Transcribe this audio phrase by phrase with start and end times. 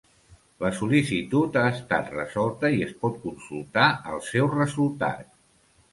[0.63, 5.35] La sol·licitud ha estat resolta i es pot consultar el seu resultat.